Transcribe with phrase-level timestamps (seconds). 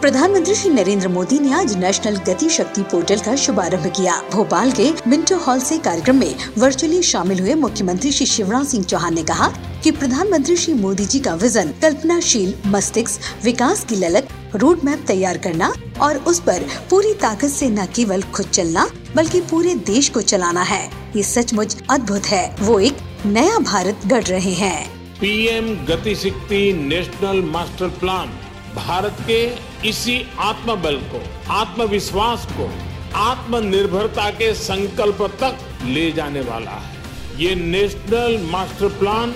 [0.00, 4.90] प्रधानमंत्री श्री नरेंद्र मोदी ने आज नेशनल गति शक्ति पोर्टल का शुभारंभ किया। भोपाल के
[5.06, 9.48] मिंटो हॉल से कार्यक्रम में वर्चुअली शामिल हुए मुख्यमंत्री श्री शिवराज सिंह चौहान ने कहा
[9.84, 15.38] कि प्रधानमंत्री श्री मोदी जी का विजन कल्पनाशील मस्तिष्क, विकास की ललक रोड मैप तैयार
[15.38, 20.20] करना और उस पर पूरी ताकत से न केवल खुद चलना, बल्कि पूरे देश को
[20.20, 24.90] चलाना है। ये सचमुच अद्भुत है। वो एक नया भारत गढ़ रहे हैं।
[25.20, 28.38] पीएम गति शक्ति नेशनल मास्टर प्लान।
[28.76, 29.40] भारत के
[29.88, 32.70] इसी आत्मबल को, आत्मविश्वास को,
[33.16, 36.98] आत्मनिर्भरता के संकल्प तक ले जाने वाला है।
[37.38, 39.34] ये नेशनल मास्टर प्लान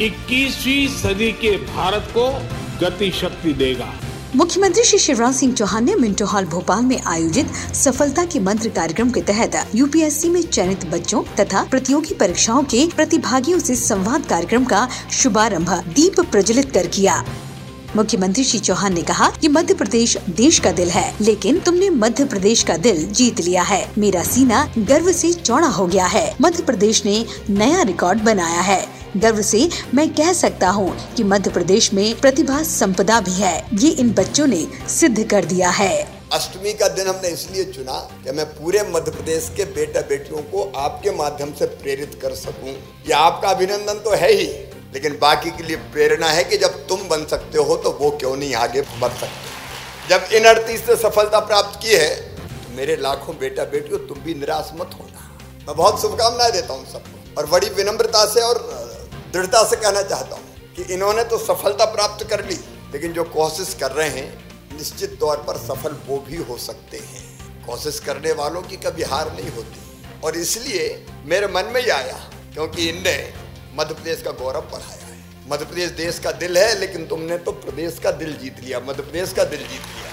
[0.00, 2.28] 21वीं सदी के भारत को
[2.80, 3.92] गति शक्ति देगा।
[4.36, 9.10] मुख्यमंत्री श्री शिवराज सिंह चौहान ने मिंटो हॉल भोपाल में आयोजित सफलता के मंत्र कार्यक्रम
[9.10, 14.88] के तहत यूपीएससी में चयनित बच्चों तथा प्रतियोगी परीक्षाओं के प्रतिभागियों से संवाद कार्यक्रम का
[15.12, 17.24] शुभारंभ दीप प्रज्वलित कर किया।
[17.96, 22.24] मुख्यमंत्री श्री चौहान ने कहा कि मध्य प्रदेश देश का दिल है, लेकिन तुमने मध्य
[22.24, 26.62] प्रदेश का दिल जीत लिया है। मेरा सीना गर्व से चौड़ा हो गया है। मध्य
[26.62, 28.84] प्रदेश ने नया रिकॉर्ड बनाया है।
[29.16, 33.90] गर्व से मैं कह सकता हूँ कि मध्य प्रदेश में प्रतिभा संपदा भी है। ये
[33.90, 35.96] इन बच्चों ने सिद्ध कर दिया है।
[36.32, 40.72] अष्टमी का दिन हमने इसलिए चुना कि मैं पूरे मध्य प्रदेश के बेटा बेटियों को
[40.76, 42.70] आपके माध्यम से प्रेरित कर सकूँ।
[43.06, 44.46] ये आपका अभिनंदन तो है ही।
[44.94, 48.36] लेकिन बाकी के लिए प्रेरणा है कि जब तुम बन सकते हो तो वो क्यों
[48.36, 50.08] नहीं आगे बढ़ सकते?
[50.08, 54.34] जब इन अड़तीस से सफलता प्राप्त की है तो मेरे लाखों बेटा बेटियों तुम भी
[54.34, 55.28] निराश मत होना।
[55.66, 58.58] मैं बहुत शुभकामनाएँ देता हूँ सबको। और बड़ी विनम्रता से और
[59.32, 62.58] दृढ़ता से कहना चाहता हूँ कि इन्होंने तो सफलता प्राप्त कर ली,
[62.92, 64.28] लेकिन जो कोशिश कर रहे हैं,
[64.72, 67.26] निश्चित तौर पर सफल वो भी हो सकते हैं।
[67.66, 72.18] कोशिश करने वालों की कभी हार नहीं होती। और इसलिए मेरे मन में ही आया,
[72.54, 73.16] क्योंकि इनने
[73.74, 75.16] मध्य प्रदेश का गौरव बढ़ाया है।
[75.50, 79.02] मध्य प्रदेश देश का दिल है, लेकिन तुमने तो प्रदेश का दिल जीत लिया मध्य
[79.02, 80.06] प्रदेश का दिल जीत लिया।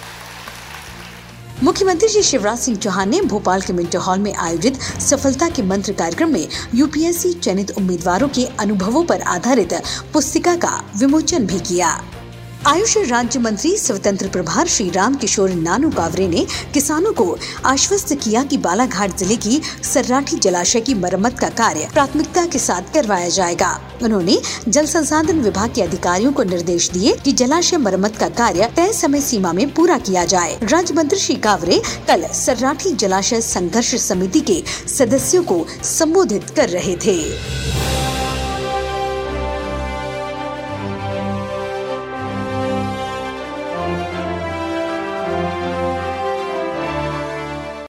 [1.63, 5.93] मुख्यमंत्री श्री शिवराज सिंह चौहान ने भोपाल के मिंटो हॉल में आयोजित सफलता के मंत्र
[5.93, 9.73] कार्यक्रम में यूपीएससी चयनित उम्मीदवारों के अनुभवों पर आधारित
[10.13, 11.89] पुस्तिका का विमोचन भी किया।
[12.67, 18.43] आयुष राज्य मंत्री स्वतंत्र प्रभार श्री राम किशोर नानू कावरे ने किसानों को आश्वस्त किया
[18.43, 23.69] कि बालाघाट ज़िले की सर्राठी जलाशय की मरम्मत का कार्य प्राथमिकता के साथ करवाया जाएगा।
[24.03, 28.93] उन्होंने जल संसाधन विभाग के अधिकारियों को निर्देश दिए कि जलाशय मरम्मत का कार्य तय
[28.93, 34.41] समय सीमा में पूरा किया जाए। राज्य मंत्री श्री कावरे कल सर्राठी जलाशय संघर्ष समिति
[34.41, 37.74] के सदस्यों को संबोधित कर रहे थे।